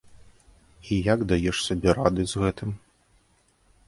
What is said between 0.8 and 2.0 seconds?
І як даеш сабе